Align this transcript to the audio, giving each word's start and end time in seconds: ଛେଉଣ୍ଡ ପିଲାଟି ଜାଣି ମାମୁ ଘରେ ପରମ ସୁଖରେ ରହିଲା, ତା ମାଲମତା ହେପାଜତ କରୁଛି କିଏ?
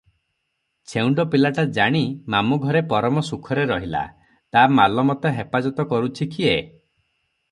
ଛେଉଣ୍ଡ 0.91 1.23
ପିଲାଟି 1.33 1.65
ଜାଣି 1.75 2.01
ମାମୁ 2.35 2.57
ଘରେ 2.63 2.81
ପରମ 2.95 3.23
ସୁଖରେ 3.29 3.65
ରହିଲା, 3.73 4.01
ତା 4.57 4.63
ମାଲମତା 4.79 5.35
ହେପାଜତ 5.37 5.85
କରୁଛି 5.95 6.31
କିଏ? 6.37 6.57